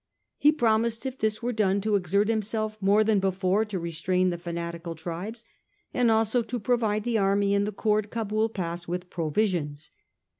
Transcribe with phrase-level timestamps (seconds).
[0.39, 4.37] He promised if this were done to exert himself more than before to restrain the
[4.39, 5.45] fanatical tribes,
[5.93, 9.91] and also to provide the army in the Koord Cabul Pass with provisions.